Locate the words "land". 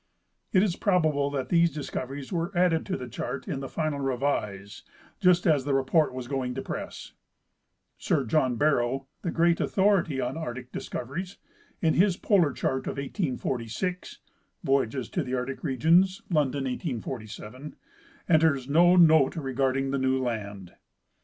20.19-20.73